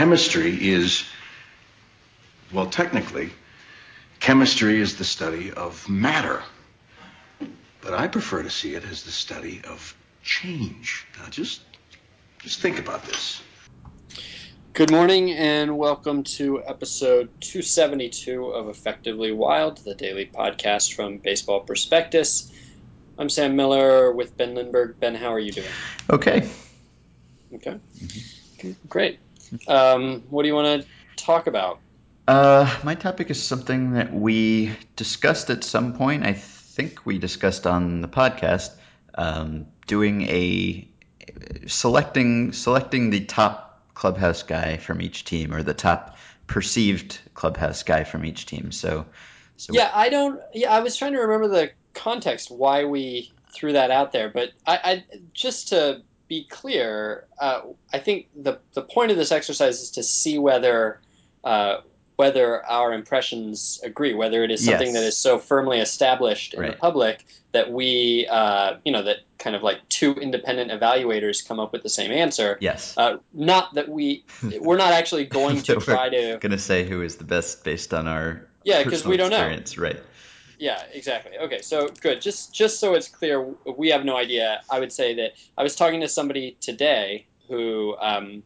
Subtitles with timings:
[0.00, 1.04] chemistry is,
[2.54, 3.28] well, technically,
[4.18, 6.42] chemistry is the study of matter.
[7.82, 11.06] But I prefer to see it as the study of change.
[11.18, 11.60] Now, just,
[12.38, 13.42] just think about this.
[14.72, 21.60] Good morning and welcome to episode 272 of Effectively Wild, the daily podcast from Baseball
[21.60, 22.50] Prospectus.
[23.18, 24.98] I'm Sam Miller with Ben Lindbergh.
[24.98, 25.68] Ben, how are you doing?
[26.08, 26.48] Okay.
[27.52, 27.78] Okay.
[27.98, 28.70] Mm-hmm.
[28.88, 29.18] Great.
[29.66, 31.80] Um, what do you want to talk about?
[32.28, 36.24] Uh, my topic is something that we discussed at some point.
[36.24, 38.70] I think we discussed on the podcast
[39.14, 40.88] um, doing a
[41.66, 48.04] selecting selecting the top clubhouse guy from each team or the top perceived clubhouse guy
[48.04, 48.72] from each team.
[48.72, 49.06] So,
[49.56, 50.40] so yeah, I don't.
[50.54, 54.50] Yeah, I was trying to remember the context why we threw that out there, but
[54.66, 55.04] I, I
[55.34, 57.62] just to be clear, uh,
[57.92, 61.00] I think the the point of this exercise is to see whether
[61.42, 61.78] uh,
[62.16, 64.94] whether our impressions agree, whether it is something yes.
[64.94, 66.70] that is so firmly established in right.
[66.70, 71.58] the public that we, uh, you know, that kind of like two independent evaluators come
[71.58, 72.58] up with the same answer.
[72.60, 72.96] Yes.
[72.96, 74.24] Uh, not that we,
[74.60, 76.38] we're not actually going to try to.
[76.38, 78.46] Going to say who is the best based on our.
[78.62, 79.76] Yeah, because we don't experience.
[79.76, 79.82] know.
[79.82, 80.00] Right.
[80.60, 81.38] Yeah, exactly.
[81.38, 82.20] Okay, so good.
[82.20, 83.42] Just just so it's clear,
[83.78, 84.60] we have no idea.
[84.68, 88.42] I would say that I was talking to somebody today who um,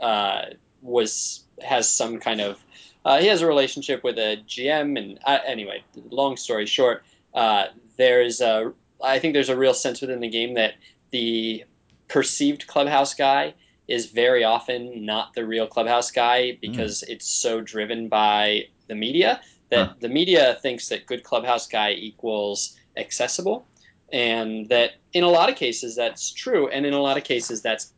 [0.00, 0.46] uh,
[0.80, 2.58] was has some kind of
[3.04, 7.66] uh, he has a relationship with a GM, and uh, anyway, long story short, uh,
[7.98, 8.72] there's a
[9.04, 10.72] I think there's a real sense within the game that
[11.10, 11.64] the
[12.08, 13.52] perceived clubhouse guy
[13.88, 17.10] is very often not the real clubhouse guy because mm.
[17.10, 19.42] it's so driven by the media
[19.72, 19.94] that huh.
[20.00, 23.66] the media thinks that good clubhouse guy equals accessible
[24.12, 27.62] and that in a lot of cases that's true and in a lot of cases
[27.62, 27.92] that's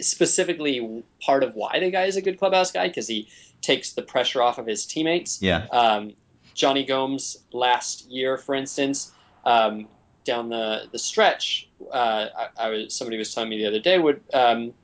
[0.00, 3.28] specifically part of why the guy is a good clubhouse guy because he
[3.60, 5.40] takes the pressure off of his teammates.
[5.42, 5.66] Yeah.
[5.70, 6.14] Um,
[6.54, 9.12] Jonny Gomes last year, for instance,
[9.44, 9.88] um,
[10.24, 13.98] down the the stretch, uh, I, I, was somebody was telling me the other day
[13.98, 14.74] would um,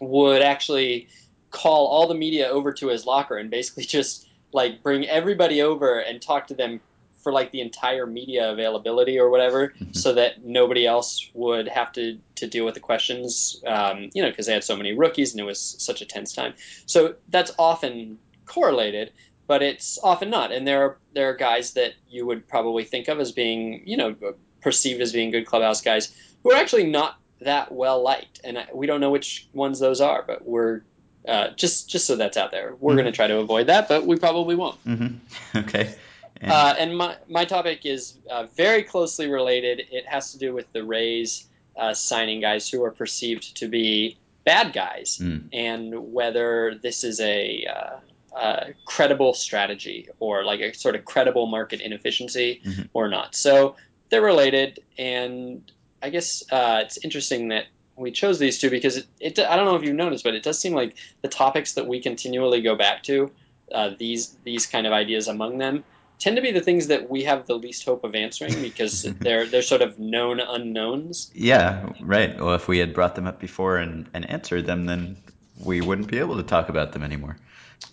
[0.00, 1.08] would actually
[1.50, 5.98] call all the media over to his locker and basically just like bring everybody over
[5.98, 6.80] and talk to them
[7.22, 9.92] for like the entire media availability or whatever, mm-hmm.
[9.92, 13.62] so that nobody else would have to to deal with the questions.
[13.66, 16.32] Um, you know, because they had so many rookies and it was such a tense
[16.32, 16.54] time.
[16.86, 19.12] So that's often correlated,
[19.46, 20.52] but it's often not.
[20.52, 23.96] And there are there are guys that you would probably think of as being you
[23.96, 24.16] know
[24.60, 28.86] perceived as being good clubhouse guys who are actually not that well liked, and we
[28.86, 30.82] don't know which ones those are, but we're
[31.28, 32.74] uh, just just so that's out there.
[32.80, 32.98] We're mm-hmm.
[32.98, 34.82] going to try to avoid that, but we probably won't.
[34.84, 35.58] Mm-hmm.
[35.58, 35.94] Okay.
[36.40, 39.82] And, uh, and my, my topic is uh, very closely related.
[39.92, 41.46] It has to do with the Rays
[41.76, 45.44] uh, signing guys who are perceived to be bad guys mm.
[45.52, 47.96] and whether this is a, uh,
[48.36, 52.82] a, credible strategy or like a sort of credible market inefficiency mm-hmm.
[52.92, 53.36] or not.
[53.36, 53.76] So
[54.08, 54.80] they're related.
[54.98, 55.70] And
[56.02, 57.66] I guess uh, it's interesting that
[57.96, 60.42] we chose these two because it, it, I don't know if you've noticed, but it
[60.42, 63.30] does seem like the topics that we continually go back to,
[63.72, 65.84] uh, these these kind of ideas among them,
[66.18, 69.46] tend to be the things that we have the least hope of answering because they're
[69.46, 71.30] they're sort of known unknowns.
[71.34, 72.38] Yeah, right.
[72.40, 75.16] Well, if we had brought them up before and, and answered them, then
[75.58, 77.36] we wouldn't be able to talk about them anymore.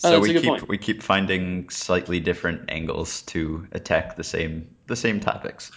[0.03, 0.69] Oh, so we keep point.
[0.69, 5.71] we keep finding slightly different angles to attack the same the same topics.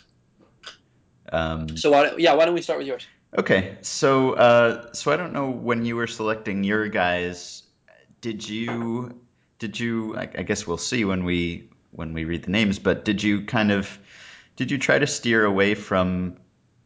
[1.32, 3.06] Um, so why yeah, why don't we start with yours?
[3.36, 7.62] Okay, so uh, so I don't know when you were selecting your guys,
[8.20, 9.20] did you
[9.58, 13.06] did you I, I guess we'll see when we when we read the names, but
[13.06, 13.98] did you kind of
[14.56, 16.36] did you try to steer away from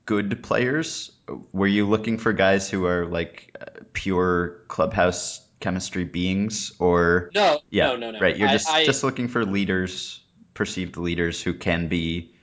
[0.04, 1.10] good players?
[1.52, 7.58] Were you looking for guys who are like uh, pure clubhouse chemistry beings, or no?
[7.70, 8.20] Yeah, no, no, no.
[8.20, 10.20] Right, you're I, just I, just looking for leaders,
[10.54, 12.35] perceived leaders who can be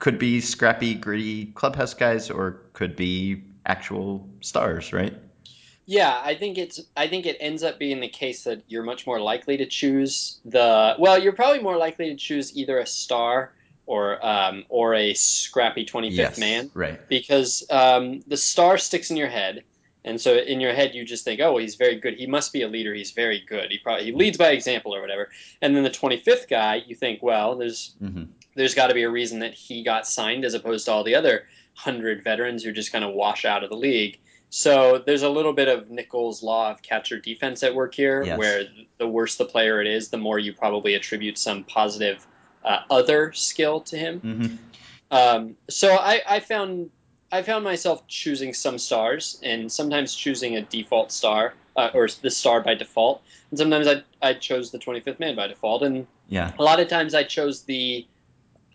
[0.00, 5.14] could be scrappy, gritty clubhouse guys, or could be actual stars, right?
[5.86, 6.80] Yeah, I think it's.
[6.96, 10.40] I think it ends up being the case that you're much more likely to choose
[10.44, 10.96] the.
[10.98, 13.52] Well, you're probably more likely to choose either a star
[13.86, 17.08] or um, or a scrappy 25th yes, man, right?
[17.08, 19.64] Because um, the star sticks in your head,
[20.04, 22.14] and so in your head you just think, oh, well, he's very good.
[22.14, 22.94] He must be a leader.
[22.94, 23.70] He's very good.
[23.70, 25.28] He probably he leads by example or whatever.
[25.60, 28.24] And then the 25th guy, you think, well, there's mm-hmm.
[28.60, 31.14] There's got to be a reason that he got signed as opposed to all the
[31.14, 34.18] other hundred veterans who just kind of wash out of the league.
[34.50, 38.38] So there's a little bit of Nichols' law of catcher defense at work here, yes.
[38.38, 38.64] where
[38.98, 42.26] the worse the player it is, the more you probably attribute some positive
[42.64, 44.20] uh, other skill to him.
[44.20, 44.56] Mm-hmm.
[45.12, 46.90] Um, so I, I, found
[47.32, 52.30] I found myself choosing some stars and sometimes choosing a default star uh, or the
[52.30, 56.52] star by default, and sometimes I I chose the 25th man by default, and Yeah.
[56.58, 58.06] a lot of times I chose the.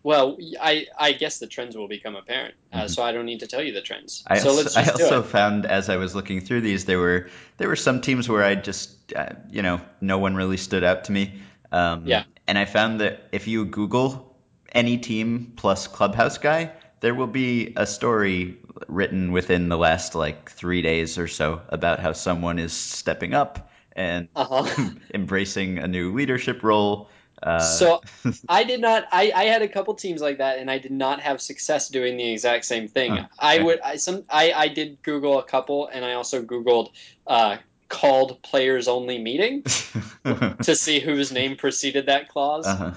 [0.05, 2.89] Well, I I guess the trends will become apparent, uh, Mhm.
[2.95, 4.23] so I don't need to tell you the trends.
[4.27, 7.27] I so also, let's I also found as I was looking through these, there were
[7.57, 11.05] there were some teams where I just uh, you know no one really stood out
[11.05, 11.41] to me.
[11.71, 12.23] Um, Yeah.
[12.47, 14.37] And I found that if you Google
[14.71, 18.57] any team plus clubhouse guy, there will be a story
[18.87, 23.71] written within the last like three days or so about how someone is stepping up
[23.95, 24.89] and Uh huh.
[25.13, 27.09] embracing a new leadership role.
[27.45, 28.01] Uh, So
[28.49, 29.05] I did not.
[29.11, 32.17] I, I had a couple teams like that, and I did not have success doing
[32.17, 33.11] the exact same thing.
[33.11, 33.79] Huh, I would.
[33.81, 34.23] I some.
[34.29, 36.89] I, I did Google a couple, and I also Googled
[37.27, 37.57] uh,
[37.87, 39.63] called players only meeting
[40.63, 42.65] to see whose name preceded that clause.
[42.65, 42.91] uh-huh.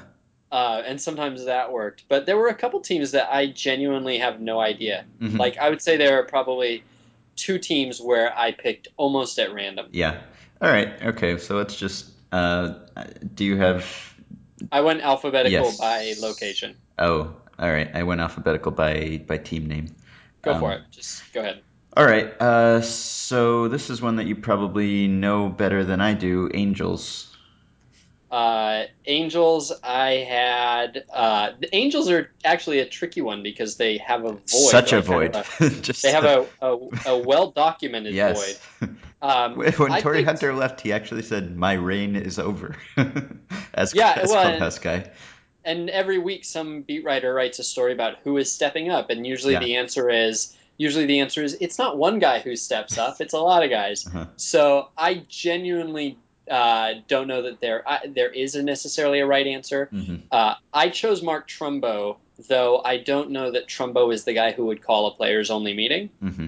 [0.51, 2.05] Uh, and sometimes that worked.
[2.09, 5.05] But there were a couple teams that I genuinely have no idea.
[5.21, 5.39] Mhm.
[5.39, 6.83] Like I would say there are probably
[7.37, 9.89] two teams where I picked almost at random.
[9.93, 10.23] Yeah.
[10.63, 10.89] All right.
[11.03, 11.37] Okay.
[11.37, 12.09] So let's just.
[12.33, 12.75] Uh,
[13.35, 13.85] do you have?
[14.73, 15.79] I went alphabetical Yes.
[15.79, 16.77] by location.
[16.99, 17.91] Oh, all right.
[17.95, 19.87] I went alphabetical by by team name.
[20.43, 20.83] Go Um, for it.
[20.91, 21.63] Just go ahead.
[21.97, 22.41] All right.
[22.41, 26.51] Uh, so this is one that you probably know better than I do.
[26.55, 27.28] Angels.
[28.31, 31.05] Uh, Angels, I had.
[31.13, 34.49] Uh, the Angels are actually a tricky one because they have a void.
[34.49, 35.37] Such a like kind void.
[35.37, 36.77] of Just they have a, a,
[37.07, 38.59] a well documented yes.
[38.81, 38.97] void.
[39.21, 42.77] Um, when I Torii picked- Hunter left, he actually said, "My reign is over."
[43.75, 45.11] as Yeah, as well, clubhouse guy.
[45.65, 49.27] and every week some beat writer writes a story about who is stepping up, and
[49.27, 49.59] usually Yeah.
[49.61, 53.35] the answer is usually the answer is it's not one guy who steps up, it's
[53.35, 54.07] a lot of guys.
[54.07, 54.27] Uh-huh.
[54.37, 56.17] So I genuinely
[56.51, 59.89] uh, don't know that there I, there is a necessarily a right answer.
[59.91, 62.17] hmm Uh, I chose Mark Trumbo,
[62.49, 65.75] though I don't know that Trumbo is the guy who would call a players only
[65.75, 66.11] meeting.
[66.21, 66.47] hmm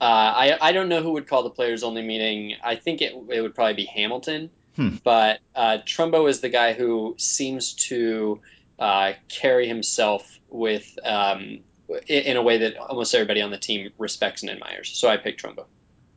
[0.00, 2.56] Uh, I I don't know who would call the players only meeting.
[2.62, 4.96] I think it it would probably be Hamilton, Hmm.
[5.04, 8.40] but uh, Trumbo is the guy who seems to
[8.78, 11.60] uh, carry himself with um,
[12.08, 14.90] in, in a way that almost everybody on the team respects and admires.
[14.90, 15.66] So I picked Trumbo.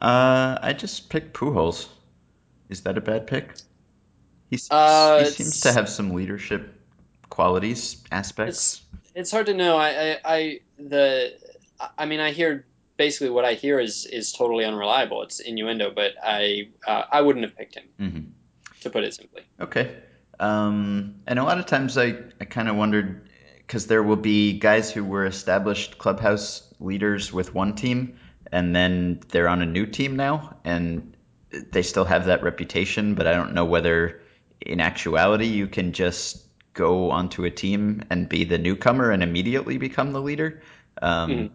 [0.02, 1.88] Uh, I just picked Pujols.
[2.70, 3.56] Is that a bad pick?
[4.50, 6.74] He seems, Uh, he seems to have some leadership
[7.30, 8.82] qualities, aspects.
[9.16, 9.78] It's hard to know.
[9.78, 11.34] I, I, I the
[11.98, 12.66] I mean I hear
[12.98, 15.22] basically what I hear is is totally unreliable.
[15.24, 18.20] It's innuendo, but I uh, I wouldn't have picked him hmm
[18.82, 19.42] to put it simply.
[19.60, 19.96] Okay.
[20.40, 23.28] Um, and a lot of times I, I kind of wondered
[23.58, 28.20] because there will be guys who were established clubhouse leaders with one team
[28.52, 31.17] and then they're on a new team now and
[31.52, 34.22] they still have that reputation, but I don't know whether
[34.62, 39.78] in actuality you can just go onto a team and be the newcomer and immediately
[39.78, 40.62] become the leader.
[41.02, 41.50] Um, Mhm.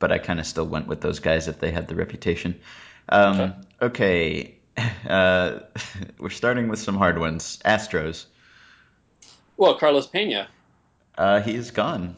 [0.00, 2.60] But I kind of still went with those guys if they had the reputation.
[3.08, 4.54] Um, okay.
[5.08, 5.58] Uh,
[6.20, 7.58] we're starting with some hard ones.
[7.64, 8.26] Astros.
[9.56, 10.46] Well, Carlos Pena
[11.16, 12.14] Uh, he is gone.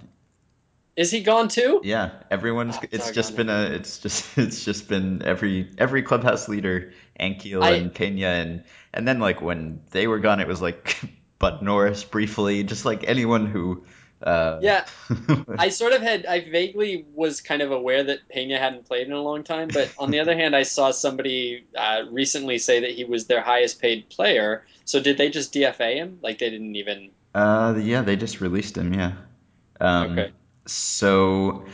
[0.96, 1.80] Is he gone too?
[1.84, 2.76] Yeah, everyone's.
[2.76, 3.62] Oh, it's just been a.
[3.64, 4.26] It's just.
[4.38, 9.40] It's just been every every clubhouse leader, Ankiel I- and Pena, and and then like
[9.40, 10.98] when they were gone, it was like
[11.38, 13.84] Bud Norris briefly, just like anyone who.
[14.22, 14.84] Uh, Yeah,
[15.58, 19.14] I sort of had, I vaguely was kind of aware that Pena hadn't played in
[19.14, 22.90] a long time, but on the other hand, I saw somebody uh, recently say that
[22.90, 24.66] he was their highest paid player.
[24.84, 26.18] So did they just DFA him?
[26.22, 27.12] Like they didn't even.
[27.34, 28.92] uh, yeah, they just released him.
[28.92, 29.12] Yeah.
[29.80, 30.32] Um, Okay.
[30.66, 31.66] So.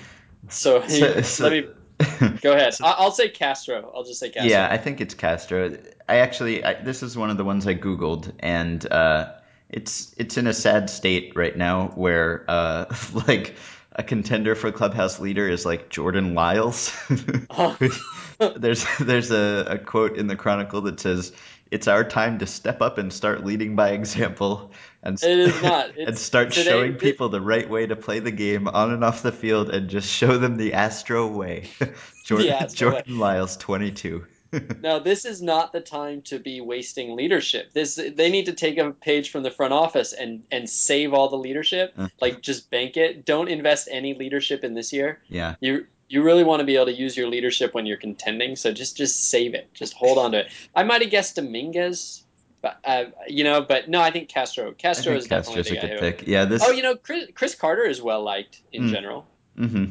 [0.48, 1.68] So, he, so, so let me
[2.42, 2.74] go ahead.
[2.82, 3.90] I'll say Castro.
[3.94, 4.48] I'll just say Castro.
[4.48, 5.76] Yeah, I think it's Castro.
[6.08, 9.32] I actually, I, this is one of the ones I googled, and uh,
[9.70, 12.84] it's it's in a sad state right now where uh,
[13.26, 13.56] like
[13.92, 16.94] a contender for clubhouse leader is like Jordan Lyles.
[18.56, 21.32] there's there's a, a quote in the Chronicle that says,
[21.70, 25.96] "It's our time to step up and start leading by example." And, It is not.
[25.98, 29.22] and start today- showing people the right way to play the game on and off
[29.22, 31.68] the field, and just show them the Astro way.
[32.24, 33.02] Jordan, Astro way.
[33.06, 34.26] Lyles, 22.
[34.80, 37.72] No, this is not the time to be wasting leadership.
[37.72, 41.28] This they need to take a page from the front office and and save all
[41.28, 41.92] the leadership.
[41.98, 42.08] Uh.
[42.20, 43.26] Like just bank it.
[43.26, 45.20] Don't invest any leadership in this year.
[45.28, 45.56] Yeah.
[45.60, 48.56] You you really want to be able to use your leadership when you're contending.
[48.56, 49.68] So just just save it.
[49.74, 50.52] Just hold on to it.
[50.74, 52.24] I might have guessed Dominguez,
[52.62, 54.72] but uh, you know, but no, I think Castro.
[54.72, 56.18] Castro think is definitely Castro's a the guy good who.
[56.18, 56.26] pick.
[56.28, 56.62] Yeah, this.
[56.64, 58.90] Oh, you know, Chris, Chris Carter is well liked in Mm.
[58.92, 59.26] general.
[59.56, 59.84] hmm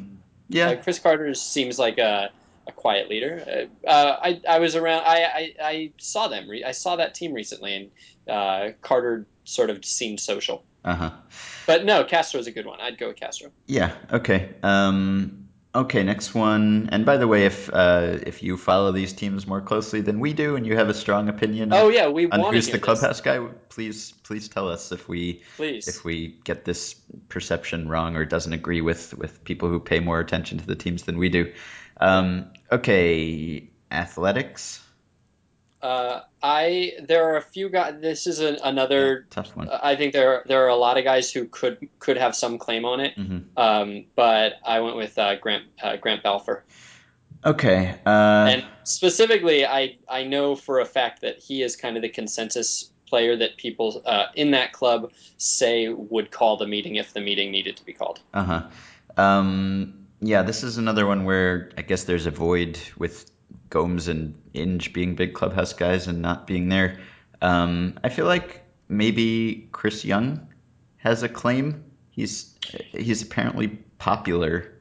[0.50, 0.70] Yeah.
[0.70, 2.30] Uh, Chris Carter seems like a,
[2.68, 3.68] a quiet leader.
[3.86, 5.04] Uh, uh, I I was around.
[5.06, 6.50] I I, I saw them.
[6.50, 7.92] Re- I saw that team recently, and
[8.30, 10.64] uh, Carter sort of seemed social.
[10.84, 11.12] Uh huh.
[11.68, 12.80] But no, Castro is a good one.
[12.80, 13.50] I'd go with Castro.
[13.68, 13.92] Yeah.
[14.14, 14.50] Okay.
[14.64, 15.45] Um.
[15.76, 16.90] Okay, next one.
[16.92, 20.34] And by the way, if uh, if you follow these teams more closely than we
[20.34, 22.82] do, and you have a strong opinion, Oh yeah, we on who's the this.
[22.82, 25.88] clubhouse guy, please please tell us if we Please.
[25.88, 26.96] if we get this
[27.30, 31.04] perception wrong or doesn't agree with with people who pay more attention to the teams
[31.04, 31.52] than we do.
[31.98, 34.82] Um, okay, athletics.
[35.86, 37.96] Uh, I there are a few guys.
[38.02, 39.28] This is an, another.
[39.30, 39.70] Tough one.
[39.70, 42.86] I think there there are a lot of guys who could could have some claim
[42.86, 43.14] on it.
[43.14, 46.64] hmm Um, but I went with uh, Grant uh, Grant Balfour,
[47.46, 48.00] Okay.
[48.04, 52.10] Uh, and specifically, I I know for a fact that he is kind of the
[52.10, 57.22] consensus player that people uh, in that club say would call the meeting if the
[57.22, 58.22] meeting needed to be called.
[58.34, 58.62] Uh huh.
[59.18, 63.30] Um, yeah, this is another one where I guess there's a void with
[63.70, 67.00] Gomes and Inge being big clubhouse guys and not being there.
[67.42, 70.48] Um, I feel like maybe Chris Young
[70.98, 71.84] has a claim.
[72.12, 72.56] He's
[72.94, 73.68] he's apparently
[73.98, 74.72] popular.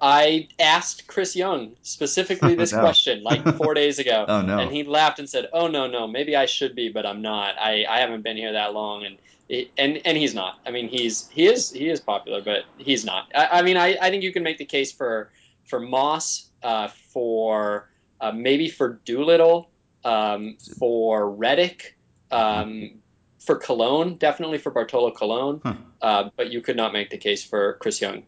[0.00, 2.82] I asked Chris Young specifically this Oh, no.
[2.82, 4.26] question like four days ago.
[4.28, 4.58] Oh, no.
[4.58, 7.54] And he laughed and said, "Oh no, no, maybe I should be, but I'm not.
[7.58, 9.16] I, I haven't been here that long." And
[9.48, 10.58] it, and and he's not.
[10.66, 13.30] I mean, he's he is he is popular, but he's not.
[13.34, 15.30] I, I mean, I, I think you can make the case for
[15.64, 17.88] for Moss, uh, for
[18.20, 19.70] uh, maybe for Doolittle,
[20.04, 21.96] um, for Reddick,
[22.30, 22.90] um,
[23.38, 25.60] for Colon, definitely for Bartolo Colon.
[25.62, 25.74] Huh.
[26.00, 28.24] Uh, but you could not make the case for Chris Young.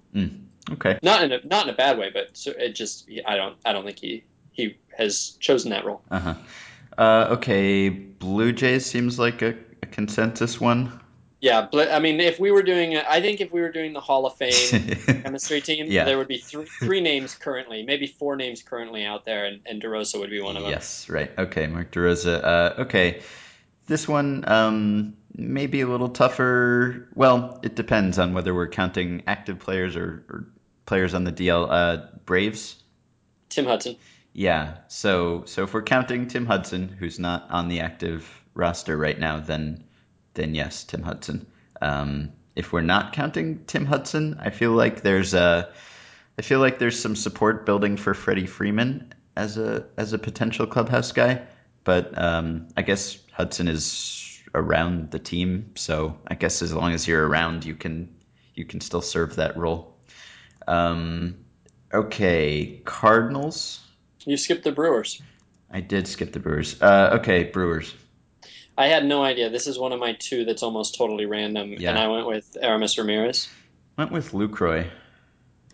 [0.73, 0.99] Okay.
[1.03, 3.73] Not in a not in a bad way, but so it just I don't I
[3.73, 6.03] don't think he he has chosen that role.
[6.11, 6.35] Uh-huh.
[6.99, 7.89] Uh Okay.
[7.89, 11.01] Blue Jays seems like a, a consensus one.
[11.41, 14.01] Yeah, but I mean, if we were doing, I think if we were doing the
[14.01, 16.05] Hall of Fame chemistry team, Yeah.
[16.05, 19.83] there would be three three names currently, maybe four names currently out there, and, and
[19.83, 20.71] DeRosa would be one of them.
[20.73, 21.31] Yes, right.
[21.39, 22.43] Okay, Mark DeRosa.
[22.43, 23.21] Uh, okay,
[23.87, 27.07] this one um, may be a little tougher.
[27.15, 30.47] Well, it depends on whether we're counting active players or, or
[30.87, 31.67] players on the DL.
[31.71, 32.83] Uh, Braves.
[33.51, 33.97] Tim Hudson.
[34.33, 34.79] Yeah.
[34.89, 39.39] So so if we're counting Tim Hudson, who's not on the active roster right now,
[39.41, 39.85] then
[40.37, 41.47] then yes, Tim Hudson.
[41.83, 45.69] Um, if we're not counting Tim Hudson, I feel like there's a
[46.39, 50.67] I feel like there's some support building for Freddie Freeman as a as a potential
[50.67, 51.43] clubhouse guy,
[51.85, 57.07] but um, I guess Hudson is around the team, so I guess as long as
[57.07, 58.15] you're around, you can
[58.55, 59.97] you can still serve that role.
[60.67, 61.45] Um,
[61.93, 63.81] okay, Cardinals.
[64.25, 65.23] You skipped the Brewers.
[65.71, 66.81] I did skip the Brewers.
[66.81, 67.95] Uh, okay, Brewers.
[68.79, 69.49] I had no idea.
[69.51, 71.91] This is one of my two that's almost totally random, Yeah.
[71.91, 73.49] and I went with Aramis Ramirez.
[73.97, 74.87] Went with Lucroy.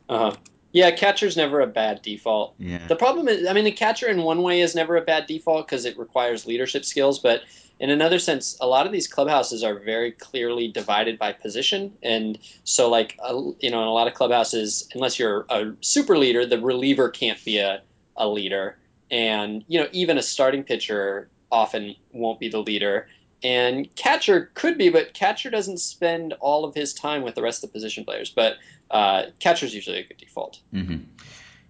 [0.08, 0.36] Uh huh.
[0.72, 2.54] Yeah, catcher's never a bad default.
[2.58, 2.86] Yeah.
[2.86, 5.66] The problem is, I mean, the catcher in one way is never a bad default
[5.66, 7.42] because it requires leadership skills, but
[7.78, 12.38] in another sense, a lot of these clubhouses are very clearly divided by position, and
[12.64, 16.46] so like uh, you know, in a lot of clubhouses, unless you're a super leader,
[16.46, 17.82] the reliever can't be a
[18.16, 18.78] a leader,
[19.10, 23.06] and you know, even a starting pitcher often won't be the leader.
[23.44, 27.62] And catcher could be, but catcher doesn't spend all of his time with the rest
[27.62, 28.30] of the position players.
[28.30, 28.54] But
[28.90, 30.60] uh, catcher's usually a good default.
[30.72, 30.98] hmm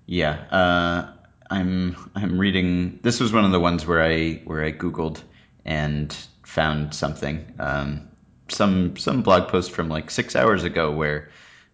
[0.07, 0.33] Yeah.
[0.51, 1.13] Uh,
[1.51, 3.01] I'm I'm reading.
[3.03, 5.23] This was one of the ones where I where I googled
[5.65, 7.45] and found something.
[7.59, 8.09] Um,
[8.49, 11.31] some some blog post from like six hours ago where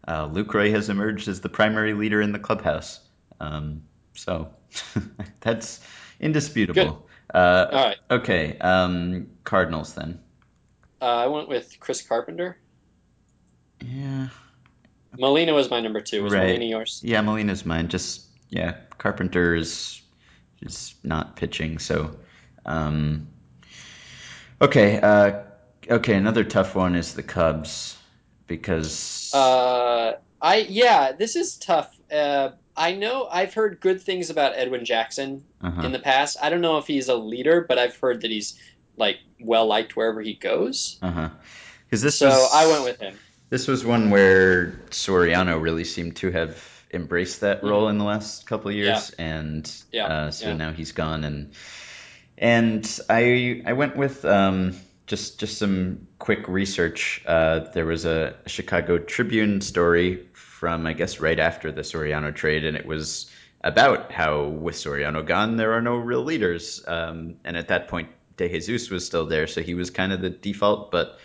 [0.06, 3.00] uh, Lucroy has emerged as the primary leader in the clubhouse.
[3.40, 3.82] Um,
[4.14, 4.48] so
[5.40, 5.80] that's
[6.20, 7.07] indisputable.
[7.32, 7.96] Uh, All right.
[8.10, 8.58] okay.
[8.58, 10.20] Um, Cardinals then.
[11.00, 12.58] Uh, I went with Chris Carpenter.
[13.84, 14.28] Yeah.
[15.16, 16.22] Molina was my number two.
[16.22, 16.46] Was Right.
[16.46, 17.00] Molina yours?
[17.04, 17.88] Yeah, Molina's mine.
[17.88, 20.00] Just yeah, Carpenter is
[20.60, 22.16] is not pitching, so
[22.66, 23.28] um,
[24.60, 25.00] okay.
[25.00, 25.42] Uh,
[25.88, 27.96] okay, another tough one is the Cubs
[28.46, 31.94] because Uh, I yeah, this is tough.
[32.12, 35.82] Uh, I know I've heard good things about Edwin Jackson uh-huh.
[35.82, 36.36] in the past.
[36.40, 38.58] I don't know if he's a leader, but I've heard that he's
[38.96, 40.98] like well liked wherever he goes.
[41.02, 41.30] uh-huh.
[41.86, 43.16] Because this So was, I went with him.
[43.50, 46.62] this was one where Soriano really seemed to have
[46.92, 49.96] embraced that role in the last couple of years, and Mm-hmm.
[49.96, 50.54] Yeah, uh, so yeah.
[50.56, 51.52] now he's gone, and
[52.36, 54.74] and I I went with um,
[55.06, 57.22] just just some quick research.
[57.26, 62.64] Uh, there was a Chicago Tribune story from I guess right after the Soriano trade,
[62.64, 63.30] and it was
[63.62, 68.08] about how with Soriano gone, there are no real leaders, um, and at that point.
[68.38, 71.18] DeJesus was still there, so he was kind of the default, but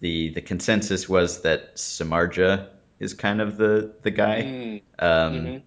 [0.00, 2.68] the the consensus was that Samardzija
[3.00, 4.42] is kind of the the guy.
[4.42, 5.62] Mm, Um, mhm.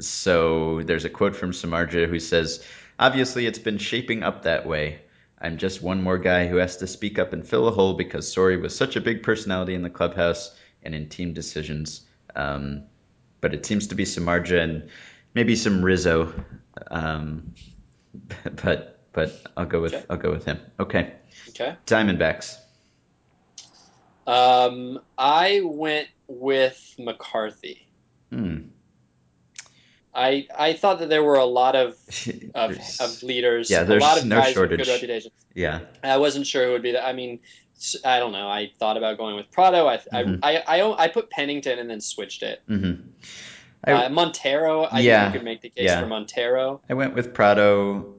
[0.00, 2.64] So there's a quote from Samardzija who says,
[2.98, 5.00] "Obviously, it's been shaping up that way.
[5.40, 8.32] I'm just one more guy who has to speak up and fill a hole because
[8.34, 12.07] Sori was such a big personality in the clubhouse and in team decisions."
[12.38, 12.84] Um,
[13.40, 14.88] but it seems to be Samardzija and
[15.34, 16.32] maybe some Rizzo.
[16.90, 17.54] Um,
[18.62, 20.04] but but I'll go with Okay.
[20.08, 20.58] I'll go with him.
[20.78, 21.12] Okay,
[21.50, 21.76] Okay.
[21.86, 22.56] Diamondbacks.
[24.26, 27.86] Um, I went with McCarthy.
[28.30, 28.58] Hmm.
[30.14, 31.96] I I thought that there were a lot of
[32.54, 34.78] of, of leaders, yeah, a there's lot of no guys with shortage.
[34.84, 35.32] good reputations.
[35.54, 35.80] yeah.
[36.02, 37.06] I wasn't sure who would be that.
[37.06, 37.40] I mean,
[38.04, 38.48] I don't know.
[38.48, 39.86] I thought about going with Prado.
[39.86, 40.40] I Mhm.
[40.42, 42.60] I, I, I I put Pennington and then switched it.
[42.66, 42.92] hmm
[43.84, 44.82] I, Uh, Montero.
[44.84, 46.00] I Yeah, think you could make the case yeah.
[46.00, 46.80] for Montero.
[46.90, 48.14] I went with Prado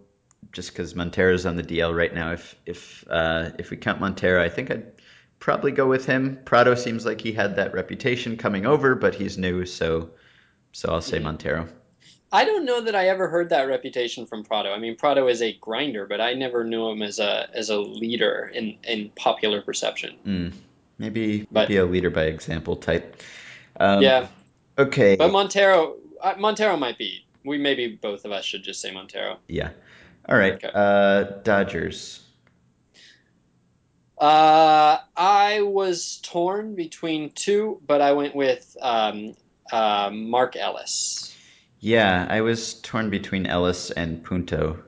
[0.52, 2.32] just because Montero's on the DL right now.
[2.32, 4.86] If if uh, if we count Montero, I think I'd
[5.40, 6.40] probably go with him.
[6.46, 10.12] Prado seems like he had that reputation coming over, but he's new, so
[10.72, 11.24] so I'll say Mhm.
[11.24, 11.70] Montero.
[12.32, 14.72] I don't know that I ever heard that reputation from Prado.
[14.72, 17.78] I mean, Prado is a grinder, but I never knew him as a as a
[17.80, 20.16] leader in in popular perception.
[20.26, 20.54] Mm,
[21.00, 23.22] maybe But- maybe a leader by example type.
[23.80, 24.28] Um, yeah,
[24.78, 25.16] Okay.
[25.16, 27.26] but Montero uh, Montero might be.
[27.46, 29.38] We maybe both of us should just say Montero.
[29.48, 29.70] yeah.
[30.28, 30.54] All right.
[30.54, 30.70] Okay.
[30.72, 32.22] Uh, Dodgers.
[34.20, 39.36] Uh, I was torn between two, but I went with um,
[39.72, 41.34] uh, Mark Ellis.
[41.80, 44.84] Yeah, I was torn between Ellis and Punto.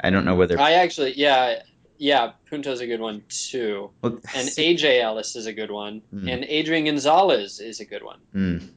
[0.00, 0.58] I don't know whether.
[0.60, 1.62] I actually, yeah,
[1.98, 6.28] yeah, Punto's a good one too, well, and AJ Ellis is a good one, Hmm.
[6.28, 8.18] and Adrian Gonzalez is a good one.
[8.34, 8.68] Mm.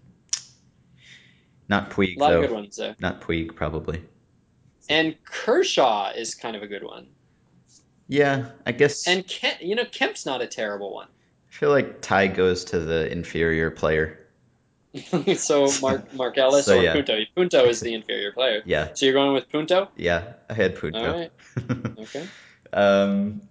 [1.70, 2.42] Not Puig A lot though.
[2.42, 2.96] of good ones there.
[3.00, 4.04] Not Puig, probably.
[4.90, 7.08] And Kershaw is kind of a good one.
[8.10, 9.08] Yeah, I guess.
[9.08, 11.08] And Kemp, you know, Kemp's not a terrible one.
[11.08, 14.23] I feel like tie goes to the inferior player.
[15.38, 16.94] so Mark Mark Ellis So, or yeah.
[16.94, 17.20] Punto.
[17.36, 18.62] Punto is the inferior player.
[18.66, 19.90] Yeah, So you're going with Punto?
[19.96, 21.00] yeah, I had Punto.
[21.00, 21.32] All right.
[22.00, 22.28] Okay.
[22.74, 23.42] um,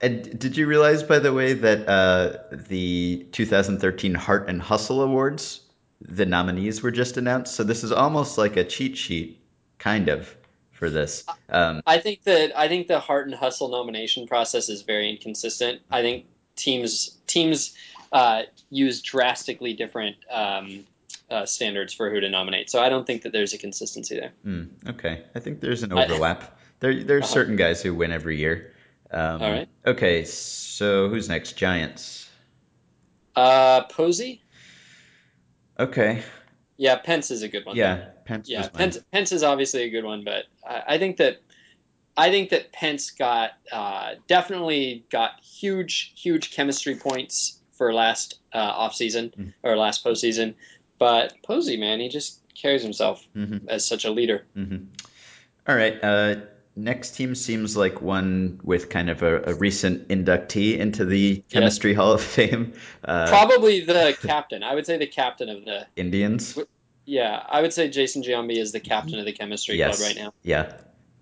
[0.00, 5.60] and did you realize, by the way, that uh, the 2013 Heart and Hustle Awards,
[6.00, 7.54] the nominees were just announced?
[7.56, 9.40] So this is almost like a cheat sheet,
[9.78, 10.32] kind of,
[10.70, 11.24] for this.
[11.48, 15.80] Um, I think that I think the Heart and Hustle nomination process is very inconsistent.
[15.90, 17.74] I think teams teams
[18.12, 20.84] uh, use drastically different um,
[21.30, 22.70] uh, standards for who to nominate.
[22.70, 24.32] So I don't think that there's a consistency there.
[24.42, 26.58] hmm, okay, I think there's an I- overlap.
[26.80, 27.32] There, there's Uh-huh.
[27.34, 28.72] certain guys who win every year.
[29.10, 29.68] Um, All right.
[29.86, 31.56] Okay, so who's next?
[31.56, 32.28] Giants.
[33.34, 34.42] Uh, Posey?
[35.78, 36.22] Okay.
[36.76, 37.76] Yeah, Pence is a good one.
[37.76, 38.68] Yeah, Pence Yeah.
[38.68, 41.38] Pence, Pence is obviously a good one, but I, I think that
[42.16, 48.88] I think that Pence got uh, definitely got huge, huge chemistry points for last uh,
[48.88, 49.54] offseason Mhm.
[49.62, 50.54] or last postseason.
[50.98, 54.44] But Posey, man, he just carries himself hmm as such a leader.
[54.54, 54.76] hmm
[55.66, 56.02] All right.
[56.02, 56.36] Uh,
[56.76, 61.94] next team seems like one with kind of a, a recent inductee into the Chemistry
[61.94, 62.72] Hall of Fame.
[63.04, 64.62] Uh, Probably the captain.
[64.62, 65.86] I would say the captain of the.
[65.96, 66.58] Indians.
[67.04, 69.96] Yeah, I would say Jason Giambi is the captain of the chemistry Yes.
[69.98, 70.32] club right now.
[70.42, 70.72] Yeah.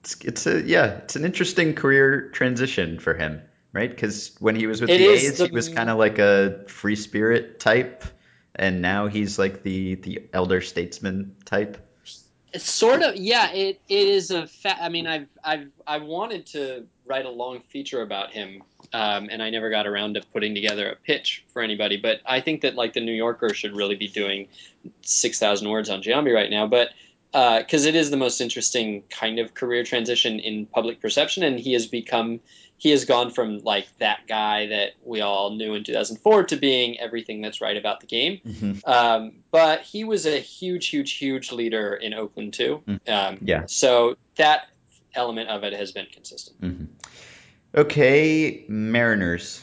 [0.01, 0.99] It's, it's a yeah.
[1.03, 3.43] It's an interesting career transition for him,
[3.77, 3.91] right?
[3.91, 6.65] Because when he was with It the A's, the- he was kind of like a
[6.67, 8.05] free spirit type,
[8.55, 11.77] and now he's like the the elder statesman type.
[12.53, 13.53] It's sort of yeah.
[13.53, 17.61] It it is a fa- I mean, I've I've I wanted to write a long
[17.61, 18.63] feature about him,
[18.95, 21.99] um, and I never got around to putting together a pitch for anybody.
[21.99, 24.49] But I think that like the New Yorker should really be doing
[25.03, 26.67] six thousand words on Giambi right now.
[26.67, 26.91] But
[27.59, 31.73] because it is the most interesting kind of career transition in public perception, and he
[31.75, 32.41] has become
[32.79, 36.99] he has gone from like that guy that we all knew in 2004 to being
[37.01, 38.41] everything that's right about the game.
[38.47, 38.87] Mhm.
[38.87, 42.83] Um, but he was a huge, huge, huge leader in Oakland too.
[42.87, 43.01] Mm.
[43.09, 43.65] Um, Yeah.
[43.67, 44.69] So that
[45.15, 46.57] element of it has been consistent.
[46.61, 46.85] hmm
[47.75, 49.63] Okay, Mariners.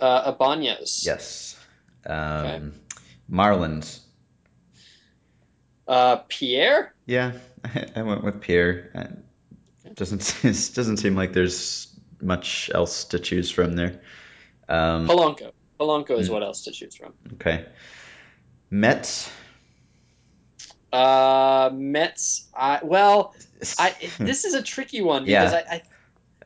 [0.00, 1.04] Uh, Ibanez.
[1.04, 1.56] Yes.
[2.04, 2.62] Um, Okay.
[3.30, 4.00] Marlins.
[5.86, 6.94] Uh, Pierre.
[7.06, 7.32] Yeah,
[7.96, 8.90] I went with Pierre.
[8.94, 10.36] Uh, Doesn't
[10.74, 11.88] doesn't seem like there's
[12.20, 14.00] much else to choose from there.
[14.68, 15.52] Um, Polanco.
[15.78, 16.32] Polanco is Mm.
[16.32, 17.12] what else to choose from.
[17.34, 17.66] okay.
[18.70, 19.30] Mets.
[20.92, 22.48] Uh, Mets.
[22.54, 23.34] I well,
[23.78, 25.62] I this is a tricky one because Yeah.
[25.70, 25.82] I, I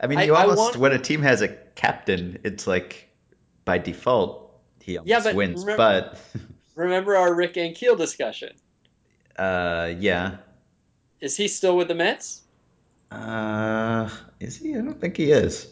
[0.01, 3.07] I mean, you almost want- when a team has a captain, it's like
[3.65, 4.51] by default
[4.81, 5.63] he almost Yeah, but wins.
[5.63, 6.19] remem- But
[6.75, 8.49] remember our Rick Ankiel discussion.
[9.41, 10.37] Uh, yeah.
[11.19, 12.41] Is he still with the Mets?
[13.11, 14.75] Uh, is he?
[14.75, 15.67] I don't think he is.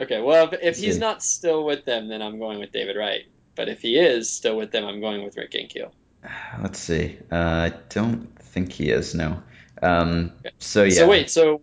[0.00, 1.00] Okay, well, if, if he's see.
[1.00, 3.22] not still with them, then I'm going with David Wright.
[3.56, 5.90] But if he is still with them, I'm going with Rick Ankiel.
[6.62, 7.18] Let's see.
[7.32, 9.14] Uh, I don't think he is.
[9.14, 9.42] No.
[9.82, 10.90] Um, so yeah.
[10.94, 11.62] So wait, so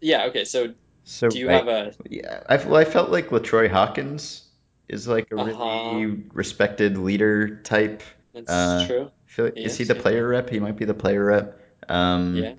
[0.00, 0.44] yeah, okay.
[0.44, 4.48] So So do you I- have a Yeah, I, well, I felt like Latroy Hawkins
[4.88, 6.16] is like a really Uh-huh.
[6.32, 9.10] respected leader type, That's Uh, true.
[9.38, 10.02] Feel like, He is he the yeah.
[10.02, 10.50] player rep?
[10.50, 11.60] He might be the player rep.
[11.88, 12.54] Um, Yeah.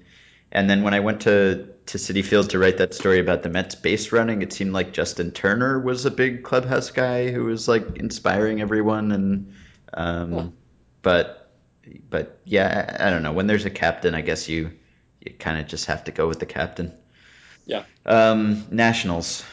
[0.49, 3.49] And then when I went to to Citi Field to write that story about the
[3.49, 7.67] Mets base running, it seemed like Justin Turner was a big clubhouse guy who was
[7.67, 9.11] like inspiring everyone.
[9.11, 9.53] And
[9.93, 10.53] um,
[11.01, 11.51] but
[12.09, 13.33] but yeah, I, I don't know.
[13.33, 14.71] When there's a captain, I guess you
[15.19, 16.93] you kind of just have to go with the captain.
[17.65, 17.83] Yeah.
[18.05, 19.43] Um, Nationals.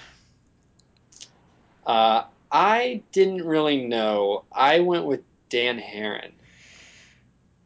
[1.85, 4.45] Uh, I didn't really know.
[4.53, 6.33] I went with Dan Haren.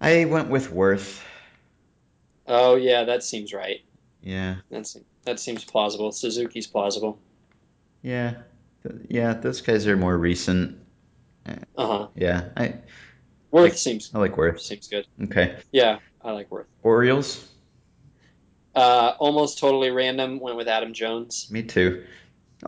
[0.01, 1.21] I went with Werth.
[2.47, 3.81] Oh yeah, that seems right.
[4.23, 4.57] Yeah.
[4.71, 6.13] That's that seems plausible.
[6.13, 7.19] Suzuki's plausible.
[8.03, 8.35] Yeah.
[9.09, 10.79] Yeah, those guys are more recent.
[11.47, 12.09] Uh huh.
[12.15, 12.75] Yeah, I
[13.53, 14.61] Werth seems I like Werth.
[14.61, 15.07] seems good.
[15.25, 15.57] Okay.
[15.73, 16.67] Yeah, I like Werth.
[16.83, 17.47] Orioles.
[18.75, 20.39] Uh, almost totally random.
[20.41, 21.49] Went with Adam Jones.
[21.51, 22.05] Me too.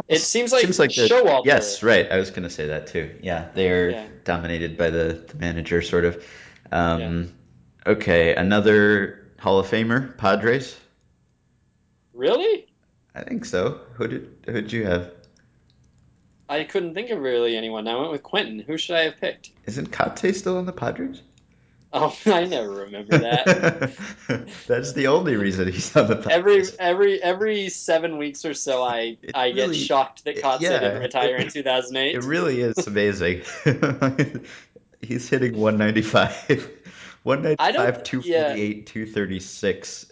[0.08, 1.44] It seems like, Seems like the- Showalter.
[1.44, 2.10] Yes, right.
[2.10, 3.14] I was going to say that too.
[3.22, 4.06] Yeah, they're Yeah.
[4.24, 6.24] dominated by the, the manager, sort of.
[6.72, 7.32] Um,
[7.86, 10.76] Okay, another Hall of Famer, Padres.
[12.14, 12.66] Really?
[13.14, 13.80] I think so.
[13.94, 15.10] Who did who did you have?
[16.48, 17.88] I couldn't think of really anyone.
[17.88, 18.60] I went with Quentin.
[18.60, 19.50] Who should I have picked?
[19.66, 21.22] Isn't Kate still on the Padres?
[21.94, 23.92] Oh, I never remember that.
[24.66, 26.76] That's the only reason he's on the every Padres.
[26.78, 30.78] every every seven weeks or so, I It I get shocked that it- Kotsay yeah,
[30.78, 32.14] didn't retire in 2008.
[32.14, 33.42] It really is amazing.
[35.02, 36.70] He's hitting 195.
[37.24, 40.06] 195, 248, 236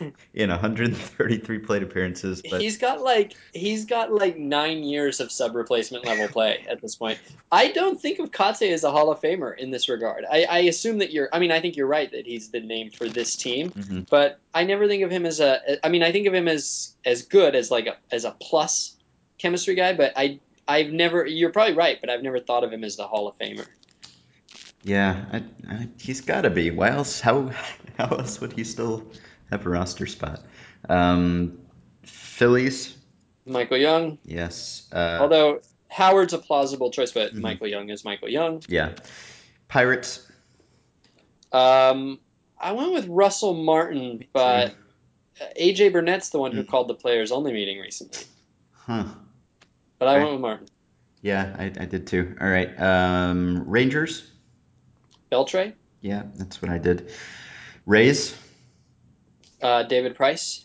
[0.34, 2.42] in 133 plate appearances.
[2.50, 6.80] But he's got like he's got like nine years of sub replacement level play at
[6.80, 7.20] this point.
[7.52, 10.24] I don't think of Kotsay as a Hall of Famer in this regard.
[10.28, 11.28] I, I assume that you're.
[11.32, 14.10] I mean, I think you're right that he's the name for this team, Mhm.
[14.10, 15.84] but I never think of him as a.
[15.86, 18.96] I mean, I think of him as as good as like a as a plus
[19.38, 21.24] chemistry guy, but I I've never.
[21.24, 23.66] You're probably right, but I've never thought of him as the Hall of Famer.
[24.88, 25.36] Yeah, I,
[25.68, 26.70] I, he's got to be.
[26.70, 27.20] Why else?
[27.20, 27.50] How
[27.98, 29.04] how else would he still
[29.50, 30.40] have a roster spot?
[30.88, 31.58] Um,
[32.04, 32.96] Phillies,
[33.46, 34.88] Michael Young, yes.
[34.92, 37.40] Uh, although Howard's a plausible choice, but Mhm.
[37.40, 38.62] Michael Young is Michael Young.
[38.68, 38.94] yeah.
[39.68, 40.26] Pirates.
[41.52, 42.18] Um,
[42.58, 44.74] I went with Russell Martin, but
[45.60, 46.68] AJ Burnett's the one who Mm.
[46.68, 48.24] called the players only meeting recently.
[48.72, 49.04] Huh.
[49.98, 50.66] But I went with Martin.
[51.22, 52.36] Yeah, I, I did too.
[52.40, 52.70] All right.
[52.80, 54.30] Um, Rangers.
[55.30, 57.10] Beltre, Yeah, that's what I did.
[57.86, 58.36] Rays.
[59.62, 60.64] uh, David Price.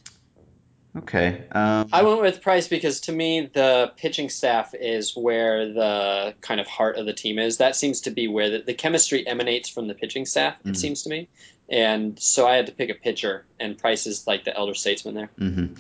[0.96, 1.46] Okay.
[1.52, 6.62] Um, I went with Price because to me the pitching staff is where the kind
[6.62, 7.58] of heart of the team is.
[7.58, 10.56] That seems to be where the, the chemistry emanates from the pitching staff.
[10.64, 10.78] It Mhm.
[10.78, 11.30] seems to me,
[11.68, 15.16] and so I had to pick a pitcher, and Price is like the elder statesman
[15.16, 15.32] there.
[15.40, 15.80] mhm.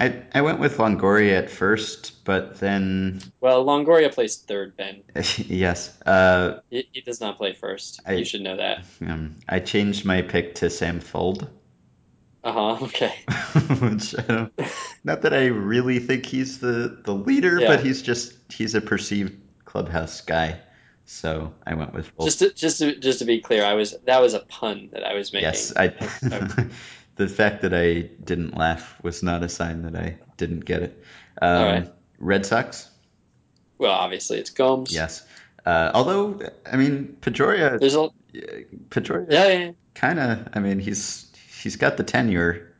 [0.00, 4.76] I I went with Longoria at first, but then Well, Longoria plays third.
[4.76, 5.02] Ben,
[5.36, 8.00] yes, uh, he, he does not play first.
[8.06, 8.84] I- you should know that.
[9.02, 11.46] um, I changed my pick to Sam Fuld.
[12.42, 12.84] Uh huh.
[12.86, 13.12] Okay.
[13.80, 14.14] Which
[15.04, 17.68] not that I really think he's the the leader, Yeah.
[17.68, 19.36] but he's just he's a perceived
[19.66, 20.58] clubhouse guy.
[21.04, 22.24] So I went with Fuld.
[22.24, 25.04] Just to, just to, just to be clear, I was that was a pun that
[25.04, 25.48] I was making.
[25.48, 25.92] Yes, I.
[26.30, 26.66] I-
[27.20, 31.04] the fact that I didn't laugh was not a sign that I didn't get it.
[31.42, 31.92] Um, All right.
[32.18, 32.88] Red Sox,
[33.76, 34.92] well, obviously it's Gomes.
[34.92, 35.26] yes.
[35.66, 38.08] Uh, although, I mean, Pedroia, There's a
[38.88, 39.58] Pedroia, yeah, yeah.
[39.58, 39.72] yeah.
[39.94, 40.48] kind of.
[40.54, 41.30] I mean, he's
[41.62, 42.74] he's got the tenure.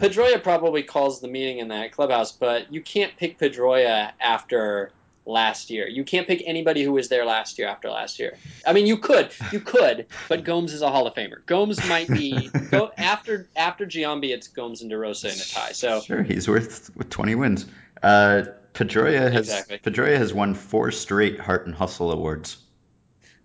[0.00, 4.92] Pedroia probably calls the meeting in that clubhouse, but you can't pick Pedroia after
[5.26, 5.88] last year.
[5.88, 8.36] You can't pick anybody who was there last year after last year.
[8.66, 11.44] I mean, you could, you could, but Gomes is a Hall of Famer.
[11.46, 14.30] Gomes might be go after after Giambi.
[14.34, 15.72] It's Gomes and DeRosa in a tie.
[15.72, 17.66] So sure, he's worth with 20 wins.
[18.02, 18.42] Uh,
[18.74, 19.78] Pedroia has Exactly.
[19.78, 22.56] Pedroia has won four straight Heart and Hustle awards.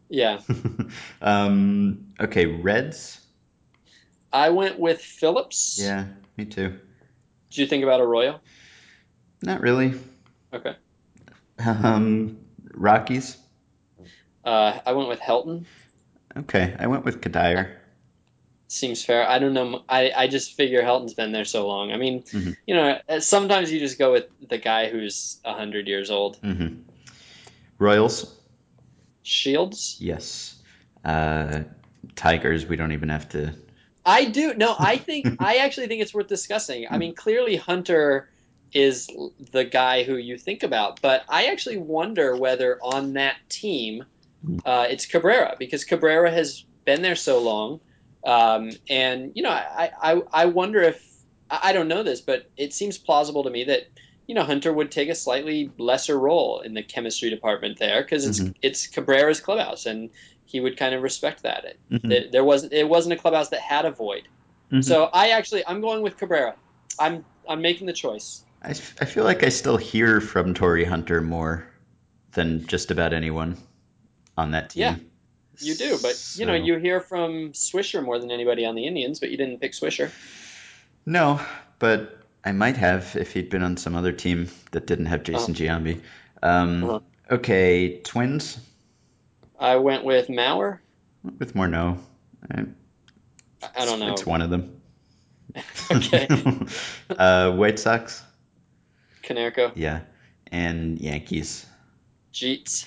[0.10, 0.42] yeah,
[1.22, 3.20] um, okay, Reds.
[4.34, 5.80] I went with Phillips.
[5.82, 6.80] Yeah, me too.
[7.50, 8.39] Did you think about Arroyo?
[9.42, 9.94] Not really.
[10.54, 10.76] Okay.
[11.65, 12.38] Um,
[12.74, 13.38] Rockies.
[14.45, 15.65] Uh, I went with Helton.
[16.38, 17.76] Okay, I went with Cuddyer.
[18.67, 19.28] Seems fair.
[19.28, 19.84] I don't know.
[19.89, 21.91] I, I just figure Helton's been there so long.
[21.91, 22.56] I mean, Mhm.
[22.67, 26.38] you know, uh, sometimes you just go with the guy who's hundred years old.
[26.38, 26.67] hmm
[27.80, 28.36] Royals.
[29.24, 29.98] Shields.
[30.00, 30.62] Yes.
[31.04, 31.62] Uh,
[32.15, 32.65] Tigers.
[32.65, 33.54] We don't even have to.
[34.06, 34.54] I do.
[34.54, 36.88] No, I think I actually think it's worth discussing.
[36.89, 38.30] I mean, clearly Hunter
[38.73, 39.08] is
[39.51, 44.05] the guy who you think about, but I actually wonder whether on that team
[44.65, 47.79] uh, it's Cabrera because Cabrera has been there so long,
[48.25, 51.03] um, and you know, I, I I wonder if
[51.49, 53.84] I don't know this, but it seems plausible to me that
[54.27, 58.25] you know Hunter would take a slightly lesser role in the chemistry department there because
[58.25, 58.55] it's Mhm.
[58.62, 60.10] it's Cabrera's clubhouse, and
[60.45, 61.65] he would kind of respect that.
[61.65, 62.10] It, Mhm.
[62.10, 64.27] there, there was it wasn't a clubhouse that had a void.
[64.71, 64.84] Mhm.
[64.84, 66.55] So I actually I'm going with Cabrera.
[66.99, 68.43] I'm I'm making the choice.
[68.62, 71.65] I, f- I feel like I still hear from Torii Hunter more
[72.34, 73.58] than just about anyone
[74.38, 74.82] on that team.
[74.82, 74.95] Yeah,
[75.60, 79.19] You do, but you know you hear from Swisher more than anybody on the Indians,
[79.19, 80.12] but you didn't pick Swisher.
[81.06, 81.39] No,
[81.80, 85.54] but I might have if he'd been on some other team that didn't have Jason
[85.54, 86.02] Giambi.
[86.43, 87.00] Um, Uh-huh.
[87.32, 88.58] Okay, Twins
[89.60, 90.80] I went with Mauer.
[91.24, 91.56] with.
[92.52, 92.65] I, I-
[93.78, 94.13] I don't know.
[94.13, 94.82] It's one of them.
[95.91, 96.28] Okay.
[97.17, 98.24] uh, White Sox,
[99.30, 100.02] Konerko, yeah,
[100.52, 101.65] and Yankees.
[102.34, 102.86] Jeets.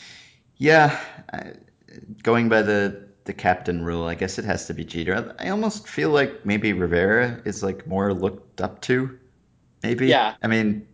[0.57, 0.99] Yeah,
[1.33, 1.53] I,
[2.23, 5.35] going by the the captain rule, I guess it has to be Jeter.
[5.39, 9.19] I, I almost feel like maybe Rivera is like more looked up to.
[9.83, 10.09] Maybe.
[10.09, 10.35] Yeah.
[10.43, 10.87] I mean,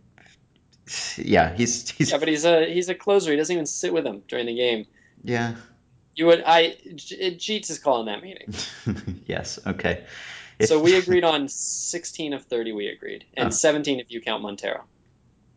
[1.17, 3.31] yeah, he's he's Yeah, but he's a he's a closer.
[3.31, 4.85] He doesn't even sit with him during the game.
[5.23, 5.55] yeah.
[6.15, 8.53] You would I Jeets is calling that meeting.
[9.25, 9.57] yes.
[9.65, 10.03] Okay.
[10.65, 12.73] So we agreed on 16 of 30.
[12.73, 13.51] We agreed, and Oh.
[13.51, 14.83] 17 if you count Montero.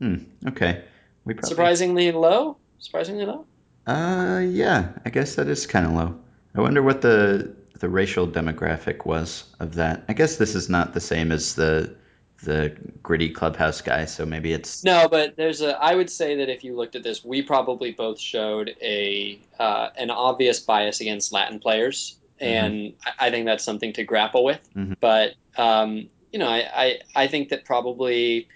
[0.03, 0.83] Hmm, okay.
[1.25, 1.49] We probably.
[1.49, 2.57] Surprisingly low.
[2.81, 3.47] Surprisingly low.
[3.87, 4.89] Uh, yeah.
[5.05, 6.19] I guess that is kind of low.
[6.57, 10.05] I wonder what the the racial demographic was of that.
[10.09, 11.95] I guess this is not the same as the
[12.43, 15.81] the gritty clubhouse guy, so maybe it's No, but there's a.
[15.81, 19.91] I would say that if you looked at this, we probably both showed a uh,
[19.97, 24.61] an obvious bias against Latin players, and I, I think that's something to grapple with.
[24.75, 24.97] Mhm.
[25.01, 28.49] But um, you know, I, I I think that probably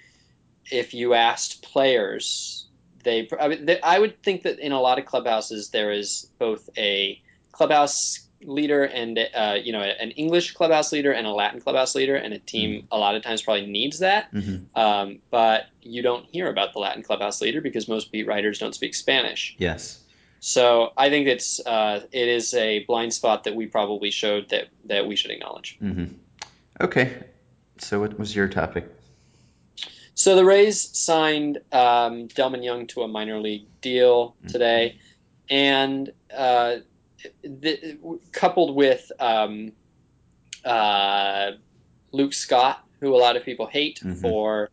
[0.70, 2.66] if you asked players,
[3.05, 6.29] they I, mean, they I would think that in a lot of clubhouses there is
[6.38, 7.20] both a
[7.52, 12.16] clubhouse leader and uh, you know an English clubhouse leader and a Latin clubhouse leader,
[12.16, 14.33] and a team a lot of times probably needs that.
[14.33, 14.66] Mhm.
[14.74, 18.74] Um, but you don't hear about the Latin clubhouse leader because most beat writers don't
[18.74, 19.55] speak Spanish.
[19.59, 20.02] yes.
[20.38, 24.68] So I think it's uh, it is a blind spot that we probably showed that
[24.85, 25.76] that we should acknowledge.
[25.79, 26.05] hmm
[26.81, 27.24] Okay.
[27.79, 28.85] So what was your topic?
[30.16, 34.98] So the Rays signed um, Delmon Young to a minor league deal today,
[35.50, 36.76] and uh,
[37.44, 37.98] the,
[38.33, 39.72] coupled with um,
[40.64, 41.52] uh,
[42.12, 44.20] Luke Scott, who a lot of people hate Mhm.
[44.22, 44.70] for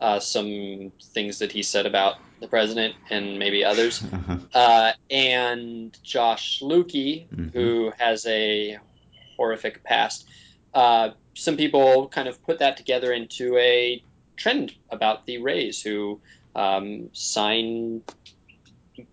[0.00, 4.36] uh, some things that he said about the president and maybe others, Uh-huh.
[4.54, 7.52] uh, and Josh Lueke, Mhm.
[7.52, 8.78] who has a
[9.36, 10.24] horrific past.
[10.72, 14.00] Uh, some people kind of put that together into a
[14.36, 16.20] trend about the Rays, who
[16.54, 18.02] um, sign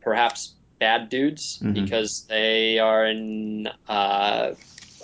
[0.01, 1.73] perhaps bad dudes Mhm.
[1.73, 4.53] because they are an uh,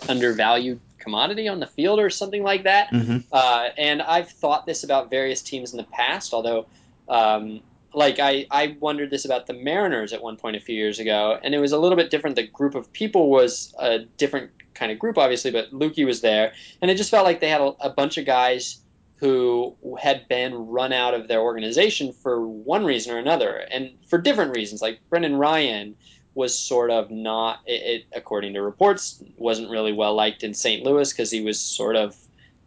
[0.08, 2.90] undervalued commodity on the field or something like that.
[2.92, 3.24] Mhm.
[3.32, 6.66] Uh, and I've thought this about various teams in the past, although,
[7.08, 7.62] um,
[7.94, 11.40] like, I, I wondered this about the Mariners at one point a few years ago,
[11.42, 12.36] and it was a little bit different.
[12.36, 16.54] The group of people was a different kind of group, obviously, but Lueke was there,
[16.82, 18.80] and it just felt like they had a, a bunch of guys
[19.20, 24.18] who had been run out of their organization for one reason or another, and for
[24.20, 24.82] different reasons.
[24.82, 25.96] Like Brendan Ryan
[26.36, 30.84] was sort of not, it, according to reports, wasn't really well liked in St.
[30.84, 32.16] Louis because he was sort of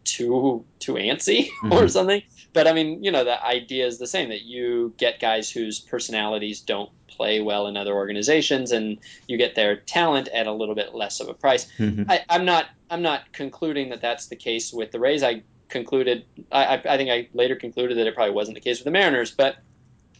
[0.03, 1.89] too too antsy or Mhm.
[1.91, 2.21] something.
[2.53, 5.79] But I mean, you know, the idea is the same that you get guys whose
[5.79, 10.75] personalities don't play well in other organizations, and you get their talent at a little
[10.75, 11.71] bit less of a price.
[11.77, 12.05] Mhm.
[12.09, 15.23] I, I'm not I'm not concluding that that's the case with the Rays.
[15.23, 18.85] I concluded I, I think I later concluded that it probably wasn't the case with
[18.85, 19.31] the Mariners.
[19.31, 19.55] But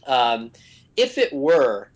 [0.06, 0.50] um,
[0.96, 1.90] if it were,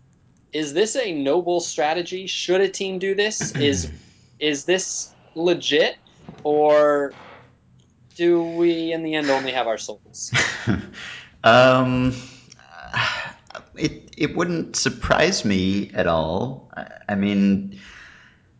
[0.52, 2.26] is this a noble strategy?
[2.26, 3.54] Should a team do this?
[3.56, 3.90] Is
[4.38, 5.96] is this legit,
[6.44, 7.14] or
[8.16, 10.30] do we in the end only have our souls?
[11.44, 12.14] um,
[13.76, 16.70] it it wouldn't surprise me at all.
[16.76, 17.78] I, I mean,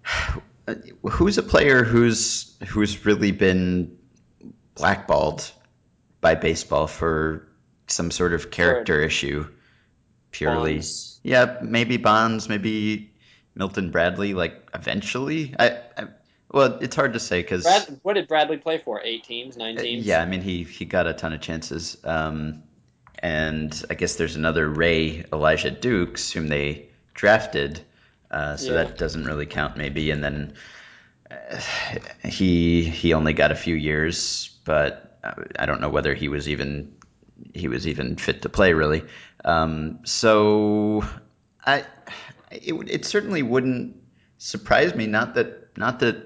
[1.10, 3.95] who's a player who's who's really been
[4.76, 5.50] blackballed
[6.20, 7.48] by baseball for
[7.88, 9.46] some sort of character issue?
[10.30, 11.20] Purely, Bonds.
[11.22, 13.10] yeah, maybe Bonds, maybe
[13.54, 14.34] Milton Bradley.
[14.34, 16.04] Like eventually, I, I
[16.50, 17.66] well, it's hard to say because
[18.02, 19.00] what did Bradley play for?
[19.02, 20.06] Eight teams, nine teams.
[20.06, 21.96] Uh, Yeah, I mean he he got a ton of chances.
[22.04, 22.62] Um,
[23.18, 27.80] and I guess there's another Ray Elijah Dukes whom they drafted,
[28.30, 28.84] uh, so Yeah.
[28.84, 30.10] that doesn't really count maybe.
[30.10, 30.54] And then
[31.30, 31.58] uh,
[32.28, 35.18] he he only got a few years, but
[35.58, 36.94] I- don't know whether he was even
[37.54, 39.02] he was even fit to play really.
[39.44, 41.04] Um, so
[41.64, 41.84] I
[42.50, 43.96] it it certainly wouldn't
[44.38, 46.16] surprise me not that not that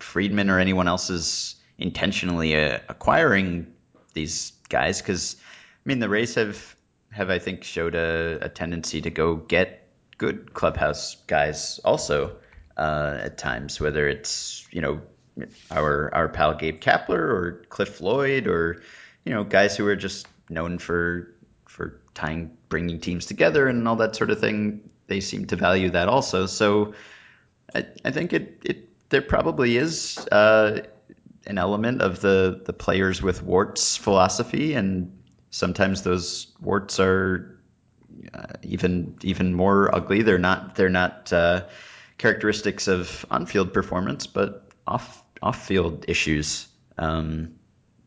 [0.00, 3.72] Friedman or anyone else is intentionally uh, acquiring
[4.14, 5.36] these guys because
[5.84, 6.76] I mean, the Rays have
[7.10, 12.36] have I think showed a, a tendency to go get good clubhouse guys also
[12.76, 15.02] uh, at times, whether it's you know
[15.70, 18.82] our our pal Gabe Kapler or Cliff Floyd or
[19.24, 21.34] you know guys who are just known for
[21.66, 24.88] for tying bringing teams together and all that sort of thing.
[25.06, 26.46] They seem to value that also.
[26.46, 26.94] So
[27.74, 30.80] I, I think it, it there probably is uh,
[31.46, 35.16] an element of the the players with warts philosophy, and
[35.50, 37.58] sometimes those warts are
[38.34, 40.22] uh, even even more ugly.
[40.22, 41.66] They're not they're not uh,
[42.18, 46.68] characteristics of on field performance, but off off field issues.
[46.98, 47.56] Um,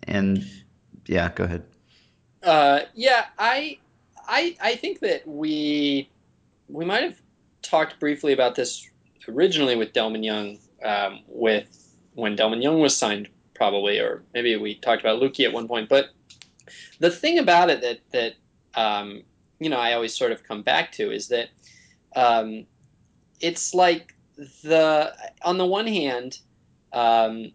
[0.08, 0.46] and
[1.06, 1.64] yeah, go ahead.
[2.44, 3.80] Uh, yeah, I
[4.28, 6.10] I I think that we
[6.70, 7.22] we might have
[7.62, 8.88] talked briefly about this
[9.28, 14.76] originally with Delmon Young, um, with when Delmon Young was signed, probably, or maybe we
[14.76, 15.90] talked about Lueke at one point.
[15.90, 16.10] But
[17.00, 18.34] the thing about it that that
[18.80, 19.24] um,
[19.60, 21.50] you know I always sort of come back to is that
[22.16, 22.66] um,
[23.40, 24.16] it's like
[24.64, 26.40] the on the one hand.
[26.96, 27.52] Um,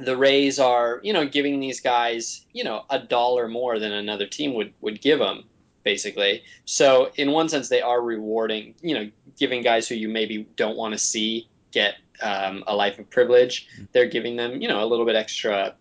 [0.00, 4.26] the Rays are, you know, giving these guys, you know, a dollar more than another
[4.26, 5.44] team would would give them,
[5.84, 6.42] basically.
[6.64, 10.76] So in one sense, they are rewarding, you know, giving guys who you maybe don't
[10.76, 13.68] want to see get um, a life of privilege.
[13.92, 15.74] They're giving them, you know, a little bit extra,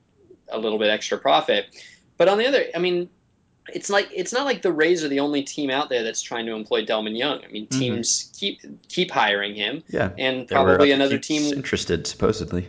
[0.49, 1.65] a little bit extra profit.
[2.17, 3.09] But on the other, I mean,
[3.67, 6.45] it's like it's not like the Rays are the only team out there that's trying
[6.45, 7.43] to employ Delmon Young.
[7.43, 8.37] I mean, teams mm-hmm.
[8.37, 9.83] keep keep hiring him.
[9.89, 12.67] Yeah, and probably another team interested supposedly.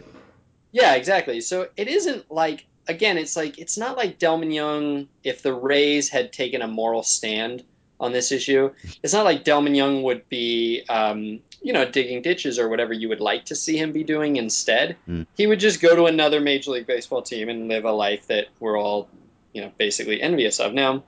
[0.72, 1.40] Yeah, exactly.
[1.40, 6.08] So it isn't like again, it's like it's not like Delmon Young if the Rays
[6.08, 7.64] had taken a moral stand
[8.00, 8.70] on this issue.
[9.02, 13.08] It's not like Delmon Young would be, um, you know, digging ditches or whatever you
[13.08, 14.96] would like to see him be doing instead.
[15.08, 15.26] Mm.
[15.36, 18.48] He would just go to another Major League Baseball team and live a life that
[18.60, 19.08] we're all,
[19.54, 20.74] you know, basically envious of.
[20.74, 21.04] Now,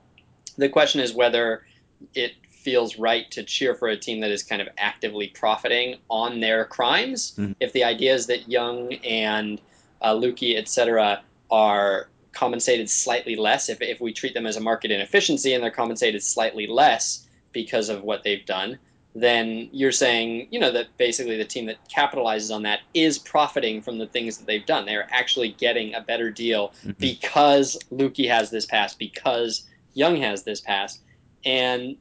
[0.57, 1.67] the question is whether
[2.15, 6.41] it feels right to cheer for a team that is kind of actively profiting on
[6.41, 7.35] their crimes.
[7.37, 7.53] Mm-hmm.
[7.61, 9.61] If the idea is that Young and
[10.01, 14.61] uh, Lueke, et cetera, are compensated slightly less, if, if we treat them as a
[14.61, 18.79] market inefficiency and they're compensated slightly less because of what they've done,
[19.23, 23.81] then you're saying, you know, that basically the team that capitalizes on that is profiting
[23.81, 24.85] from the things that they've done.
[24.85, 26.91] They're actually getting a better deal mm-hmm.
[26.99, 30.99] because Lueke has this pass, because Young has this pass.
[31.45, 31.97] And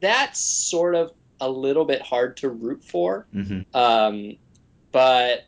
[0.00, 3.26] that's sort of a little bit hard to root for.
[3.32, 3.76] Mm-hmm.
[3.76, 4.36] Um,
[4.90, 5.44] but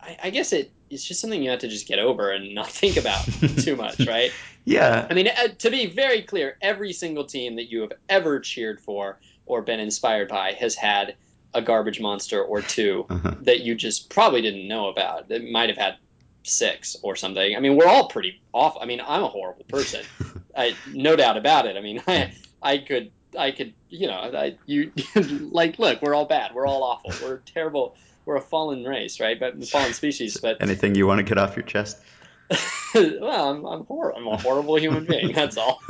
[0.00, 2.68] I, I, guess it it's just something you have to just get over and not
[2.68, 3.24] think about
[3.58, 4.30] too much, right?
[4.64, 5.06] Yeah.
[5.10, 8.80] I mean, uh, to be very clear, every single team that you have ever cheered
[8.80, 11.14] for or been inspired by has had
[11.54, 13.34] a garbage monster or 2 uh-huh.
[13.42, 15.30] that you just probably didn't know about.
[15.30, 15.96] It might have had
[16.44, 17.56] six or something.
[17.56, 18.80] I mean, we're all pretty awful.
[18.80, 20.04] I mean, I'm a horrible person,
[20.56, 21.76] I, no doubt about it.
[21.76, 24.92] I mean, I, I could I could, you know, I, you
[25.50, 26.54] like, look, we're all bad.
[26.54, 27.12] We're all awful.
[27.26, 27.96] We're terrible.
[28.26, 29.40] We're a fallen race, right?
[29.40, 30.36] But fallen species.
[30.36, 31.98] But anything you want to get off your chest?
[32.94, 35.32] well, I'm I'm, hor- I'm a horrible human being.
[35.34, 35.82] That's all.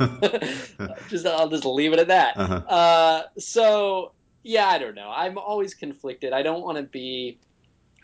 [1.09, 2.37] just I'll just leave it at that.
[2.37, 2.55] Uh-huh.
[2.55, 4.11] Uh, so
[4.43, 5.11] yeah, I don't know.
[5.13, 6.33] I'm always conflicted.
[6.33, 7.39] I don't want to be,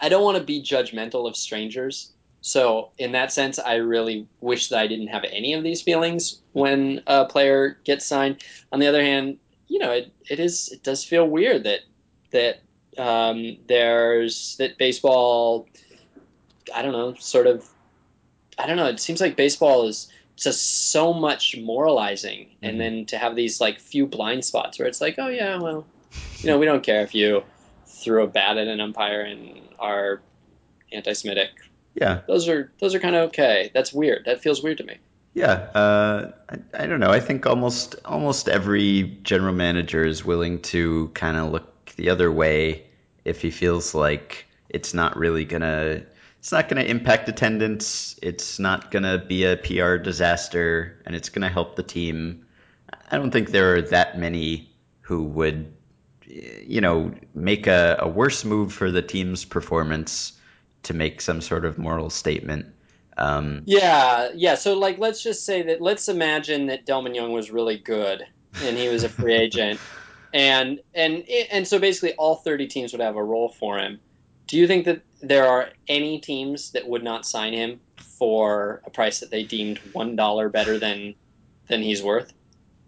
[0.02, 2.12] I don't want to be judgmental of strangers.
[2.42, 6.40] So in that sense, I really wish that I didn't have any of these feelings
[6.54, 8.44] when a player gets signed.
[8.72, 11.82] On the other hand, you know, it, it is it does feel weird that
[12.32, 12.62] that
[12.98, 15.68] um, there's that baseball.
[16.74, 17.68] I don't know, sort of.
[18.60, 18.88] I don't know.
[18.88, 22.66] It seems like baseball is just so much moralizing, mm-hmm.
[22.66, 25.86] and then to have these like few blind spots where it's like, oh yeah, well,
[26.40, 27.44] you know, we don't care if you
[27.88, 30.22] threw a bat at an umpire and are
[30.92, 31.50] anti-Semitic.
[31.96, 32.22] Yeah.
[32.28, 33.72] Those are those are kind of okay.
[33.74, 34.26] That's weird.
[34.26, 34.98] That feels weird to me.
[35.34, 37.12] Yeah uh, I, I, don't know.
[37.12, 42.32] I think almost almost every general manager is willing to kind of look the other
[42.32, 42.86] way
[43.26, 46.04] if he feels like it's not really gonna
[46.40, 51.50] it's not gonna impact attendance it's not gonna be a pr disaster and it's gonna
[51.50, 52.46] help the team
[53.12, 54.70] i don't think there are that many
[55.02, 55.72] who would
[56.30, 60.34] you know make a, a worse move for the team's performance
[60.84, 62.66] to make some sort of moral statement.
[63.18, 64.56] Um, yeah, yeah.
[64.56, 68.26] So like, let's just say that let's imagine that Delmon Young was really good
[68.64, 69.80] and he was a free agent,
[70.34, 74.00] and and and so basically all thirty teams would have a role for him.
[74.50, 78.90] Do you think that there are any teams that would not sign him for a
[78.90, 81.14] price that they deemed one dollar better than
[81.68, 82.34] than he's worth?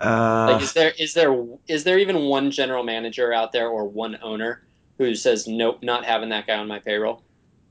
[0.01, 3.85] Uh, like, is there is there is there even one general manager out there or
[3.85, 4.63] one owner
[4.97, 7.21] who says nope, not having that guy on my payroll?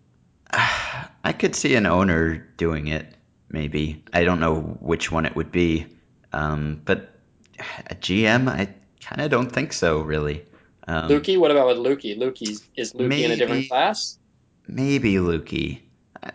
[0.53, 3.17] I could see an owner doing it,
[3.49, 4.05] maybe.
[4.13, 5.89] I don't know which one it would be.
[6.33, 7.19] Um, but
[7.89, 10.45] a GM, I kind of don't think so, really.
[10.87, 12.19] Um, Lueke, what about with Lueke?
[12.19, 14.19] Lueke is Lueke maybe, in a different class?
[14.67, 15.81] Maybe Lueke.
[16.23, 16.33] I,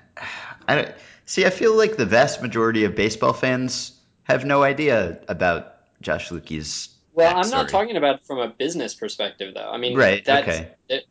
[0.67, 0.93] I,
[1.25, 1.45] see.
[1.45, 6.89] I feel like the vast majority of baseball fans have no idea about Josh Lueke's.
[7.13, 7.43] Well, backstory.
[7.43, 9.69] I'm not talking about from a business perspective, though.
[9.69, 10.23] I mean, right?
[10.25, 10.71] That's, okay.
[10.89, 11.05] It,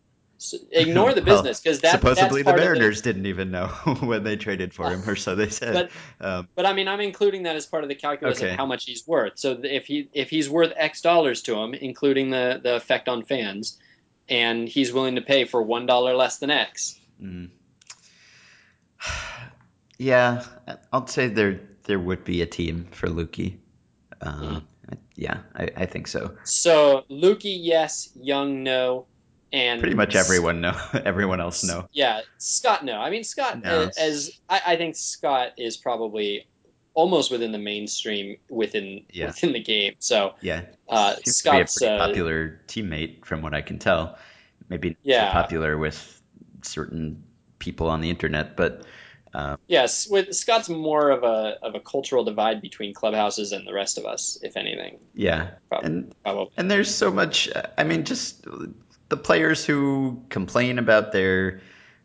[0.70, 3.66] ignore the business because well, that supposedly the Mariners the, didn't even know
[4.00, 5.90] when they traded for him, or so they said.
[6.18, 8.50] But, um, but I mean, I'm including that as part of the calculus okay.
[8.50, 9.38] of how much he's worth.
[9.38, 13.24] So if he if he's worth X dollars to him, including the the effect on
[13.24, 13.78] fans,
[14.28, 16.98] and he's willing to pay for one dollar less than X.
[17.20, 17.50] Mm.
[19.96, 20.44] Yeah,
[20.92, 23.58] I'll say there there would be a team for Lueke.
[24.20, 24.62] Uh, mm.
[25.14, 26.36] Yeah, I, I think so.
[26.42, 28.10] So Lueke, yes.
[28.16, 29.06] Young, no
[29.54, 33.88] and pretty much everyone know everyone else know yeah scott no i mean scott no.
[33.96, 36.48] as I, I, think scott is probably
[36.92, 39.26] almost within the mainstream within yeah.
[39.26, 43.78] within the game so yeah uh, scott's a uh, popular teammate from what i can
[43.78, 44.18] tell
[44.68, 45.28] maybe yeah.
[45.28, 46.20] So popular with
[46.62, 47.22] certain
[47.60, 48.84] people on the internet but
[49.34, 53.72] um, yes with scott's more of a of a cultural divide between clubhouses and the
[53.72, 56.52] rest of us if anything yeah probably, and probably.
[56.56, 57.48] and there's so much
[57.78, 58.46] i mean just
[59.14, 61.60] the players who complain about their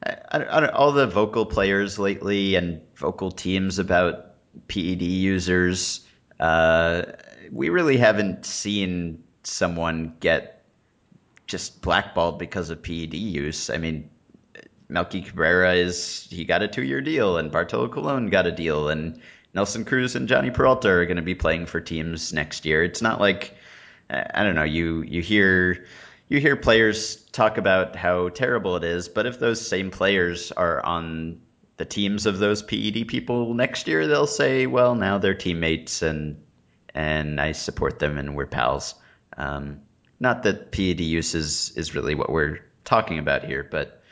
[0.06, 4.34] I, I, all the vocal players lately and vocal teams about
[4.68, 6.06] PED users.
[6.40, 7.04] Uh,
[7.52, 10.64] we really haven't seen someone get
[11.48, 13.72] just blackballed because of PED use.
[13.72, 14.12] I mean,
[14.88, 18.90] Melky Cabrera is he got a two year deal, and Bartolo Colon got a deal,
[18.90, 19.20] and
[19.56, 22.84] Nelson Cruz and Jhonny Peralta are going to be playing for teams next year.
[22.84, 23.56] It's not like
[24.12, 24.64] I don't know.
[24.64, 25.86] You you hear
[26.30, 30.84] you hear players talk about how terrible it is, but if those same players are
[30.86, 31.42] on
[31.78, 36.44] the teams of those PED people next year, they'll say, "Well, now they're teammates, and
[36.94, 38.94] and I support them, and we're pals."
[39.38, 39.82] Um,
[40.20, 44.04] not that PED use is is really what we're talking about here, but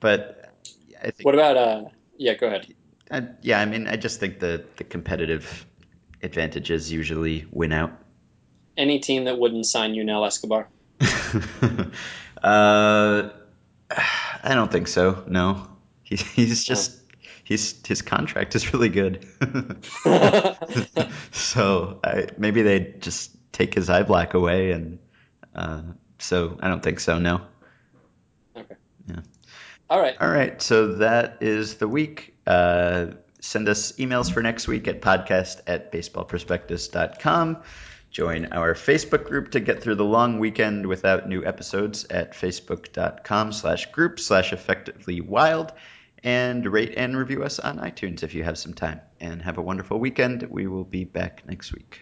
[0.00, 0.54] but
[0.98, 1.26] I think.
[1.26, 1.84] What about uh?
[2.16, 2.74] Yeah, go ahead.
[3.10, 5.66] I, yeah, I mean, I just think the the competitive
[6.22, 7.92] advantages usually win out.
[8.76, 10.68] Any team that wouldn't sign Yunel Escobar.
[12.42, 13.30] uh,
[13.90, 15.24] I don't think so.
[15.26, 15.68] No,
[16.02, 16.98] he, he's just
[17.44, 19.26] he's his contract is really good.
[21.32, 24.98] so I, maybe they just take his eye black away, and
[25.54, 25.82] uh,
[26.18, 27.18] so I don't think so.
[27.18, 27.42] No.
[28.56, 28.74] Okay.
[29.08, 29.20] Yeah.
[29.90, 30.16] All right.
[30.20, 30.60] All right.
[30.60, 32.34] So that is the week.
[32.46, 33.06] Uh,
[33.40, 37.62] send us emails for next week at podcast at baseballprospectus.com.
[38.18, 43.52] Join our Facebook group to get through the long weekend without new episodes at facebook.com
[43.52, 45.72] slash group slash effectively wild.
[46.24, 49.02] And rate and review us on iTunes if you have some time.
[49.20, 50.42] And have a wonderful weekend.
[50.50, 52.00] We will be back next week.